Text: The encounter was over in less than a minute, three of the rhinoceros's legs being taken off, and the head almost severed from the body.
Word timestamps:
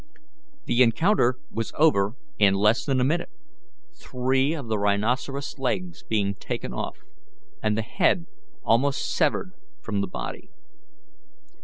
The 0.65 0.81
encounter 0.81 1.37
was 1.51 1.71
over 1.77 2.15
in 2.39 2.55
less 2.55 2.85
than 2.85 2.99
a 2.99 3.03
minute, 3.03 3.29
three 3.93 4.51
of 4.55 4.67
the 4.67 4.79
rhinoceros's 4.79 5.59
legs 5.59 6.01
being 6.01 6.33
taken 6.33 6.73
off, 6.73 7.03
and 7.61 7.77
the 7.77 7.83
head 7.83 8.25
almost 8.63 9.13
severed 9.13 9.53
from 9.79 10.01
the 10.01 10.07
body. 10.07 10.49